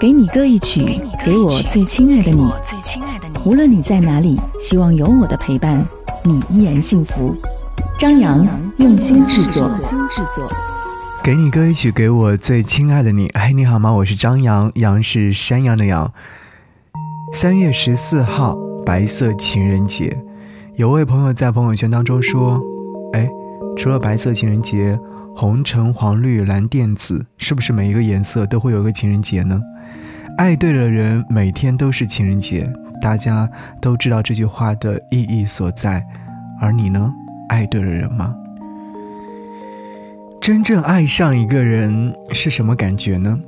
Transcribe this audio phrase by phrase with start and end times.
[0.00, 2.50] 给你歌一曲，给我最亲爱的你。
[3.44, 5.86] 无论你在哪里，希望有我的陪伴，
[6.22, 7.34] 你依然幸福。
[7.96, 8.46] 张扬
[8.78, 9.70] 用心制作。
[11.22, 13.30] 给你歌一曲，给我最亲爱的你。
[13.34, 13.92] 嘿，你好吗？
[13.92, 16.12] 我是张扬，杨是山羊的羊。
[17.32, 20.16] 三月十四号，白色情人节。
[20.76, 22.60] 有位朋友在朋友圈当中说
[23.14, 23.30] ：“哎，
[23.76, 24.98] 除了白色情人节。”
[25.36, 29.60] 红橙黄绿蓝靛紫，是不是每一个颜色都会有个情人节呢？
[30.38, 32.72] 爱对了人，每天都是情人节。
[33.02, 36.02] 大家都知道这句话的意义所在，
[36.60, 37.12] 而你呢？
[37.48, 38.34] 爱对了人吗？
[40.40, 43.38] 真正爱上一个人是什么感觉呢？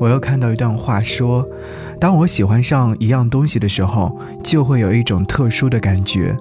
[0.00, 1.46] 我又看到一段话说：
[2.00, 6.34] 当我喜欢上一样东西的时候，就会有一种特殊的感觉。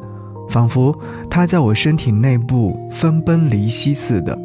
[0.49, 0.97] 仿佛
[1.29, 4.37] 它在我身体内部分崩离析似的，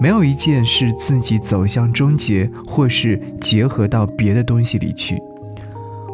[0.00, 5.20] 没有一件是自己走向终结，或是结合到别的东西里去。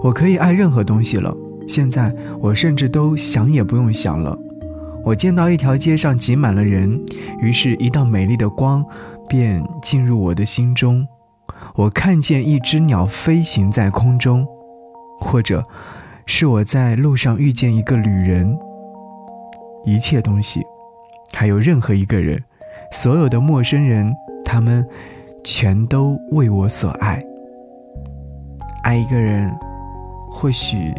[0.02, 1.34] 我可以爱任何东西了。
[1.66, 4.38] 现在我甚至都想也不用想了。
[5.02, 6.98] 我见到一条街上挤满了人，
[7.40, 8.84] 于是，一道美丽的光
[9.28, 11.06] 便进入我的心中。
[11.74, 14.46] 我看见一只鸟飞行在空中，
[15.18, 15.64] 或者
[16.26, 18.58] 是我在路上遇见一个旅人。
[19.84, 20.62] 一切东西，
[21.32, 22.42] 还有任何一个人，
[22.92, 24.12] 所有的陌生人，
[24.44, 24.86] 他们
[25.42, 27.20] 全都为我所爱。
[28.82, 29.54] 爱一个人，
[30.30, 30.92] 或许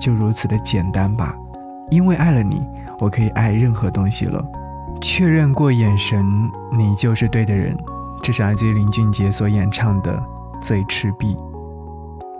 [0.00, 1.36] 就如此的简单吧。
[1.90, 2.62] 因为爱了你，
[2.98, 4.44] 我可以爱任何东西了。
[5.00, 6.24] 确认过眼神，
[6.76, 7.76] 你就是对的人。
[8.22, 10.12] 这是来自于林俊杰所演唱的
[10.60, 11.34] 《最赤壁》。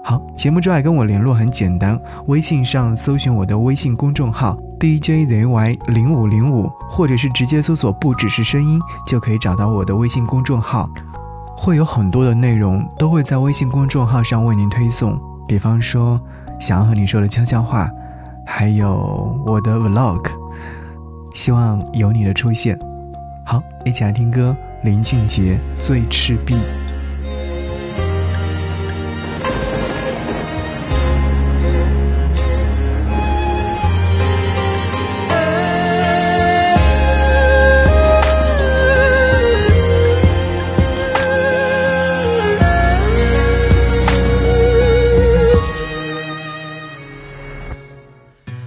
[0.02, 10.88] 好，节目之外跟我联络很简单，微信上搜寻我的微信公众号 DJZY 零五零五，或者是直接搜索“不只是声音”，就可以找到我的微信公众号。
[11.54, 16.18] 会有很多的内容都会在微信公众号上为您推送，比方说
[16.58, 17.90] 想要和你说的悄悄话，
[18.46, 20.24] 还有我的 Vlog，
[21.34, 22.78] 希望有你的出现。
[23.44, 26.54] 好，一起来听歌，林俊杰《最赤壁》。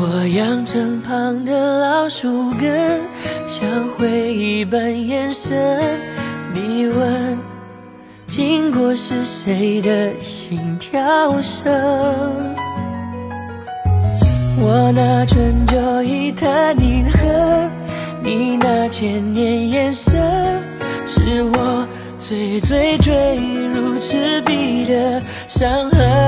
[0.00, 3.00] 我养成旁的老树根，
[3.48, 6.00] 像回忆般延伸。
[6.54, 7.36] 你问，
[8.28, 11.02] 经过是谁的心跳
[11.40, 11.72] 声？
[14.60, 17.68] 我那春秋一叹银恨，
[18.22, 20.62] 你那千年眼神，
[21.04, 21.88] 是我
[22.20, 23.36] 最最坠
[23.74, 26.27] 入赤壁的伤痕。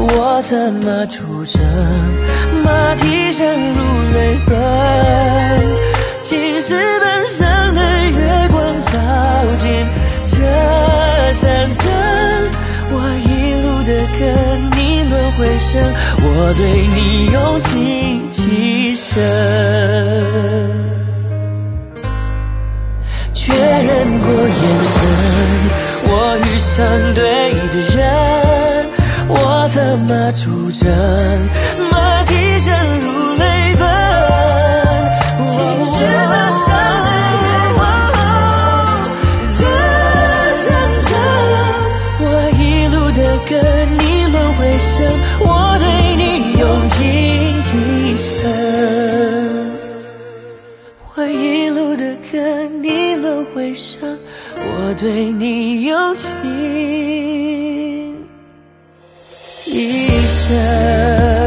[0.00, 1.60] 我策马出征，
[2.62, 3.82] 马蹄声如
[4.14, 4.56] 泪奔，
[6.22, 8.90] 青石板上的月光照
[9.58, 9.66] 进
[10.24, 10.36] 这
[11.32, 11.82] 山城，
[12.92, 12.94] 我
[13.26, 13.28] 一
[13.60, 14.22] 路的跟
[14.78, 14.78] 你
[15.10, 15.82] 轮回声，
[16.22, 16.62] 我对
[16.94, 16.96] 你
[17.32, 17.67] 用情
[30.48, 30.88] 出征，
[31.90, 33.06] 马蹄声如
[33.36, 33.82] 泪奔。
[35.50, 35.54] 青
[35.84, 35.92] 石
[36.30, 36.66] 板上
[37.04, 37.08] 的
[37.42, 37.78] 月光
[38.08, 38.16] 照
[39.58, 39.60] 这
[40.54, 40.66] 山
[41.04, 41.06] 城，
[42.20, 42.24] 我
[42.56, 43.52] 一路的跟
[43.98, 44.02] 你
[44.32, 44.96] 轮回声，
[45.40, 45.46] 我
[45.78, 45.84] 对
[46.16, 46.22] 你
[46.58, 46.96] 用情
[47.64, 47.70] 极
[48.16, 48.26] 深。
[51.14, 52.02] 我一路的
[52.32, 54.18] 跟你轮回声，
[54.56, 56.26] 我对你用情
[60.28, 61.37] 极深。